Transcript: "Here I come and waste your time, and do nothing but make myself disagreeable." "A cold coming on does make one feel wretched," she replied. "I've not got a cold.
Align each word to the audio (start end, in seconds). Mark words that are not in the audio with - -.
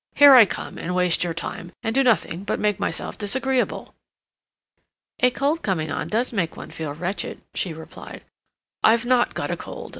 "Here 0.15 0.33
I 0.33 0.47
come 0.47 0.79
and 0.79 0.95
waste 0.95 1.23
your 1.23 1.35
time, 1.35 1.73
and 1.83 1.93
do 1.93 2.01
nothing 2.03 2.43
but 2.43 2.59
make 2.59 2.79
myself 2.79 3.19
disagreeable." 3.19 3.93
"A 5.19 5.29
cold 5.29 5.61
coming 5.61 5.91
on 5.91 6.07
does 6.07 6.33
make 6.33 6.57
one 6.57 6.71
feel 6.71 6.93
wretched," 6.95 7.43
she 7.53 7.71
replied. 7.71 8.23
"I've 8.83 9.05
not 9.05 9.35
got 9.35 9.51
a 9.51 9.57
cold. 9.57 9.89